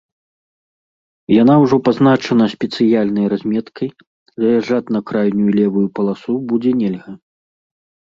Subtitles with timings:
[1.41, 3.89] Яна ўжо пазначана спецыяльнай разметкай,
[4.47, 7.11] заязджаць на крайнюю левую паласу будзе нельга.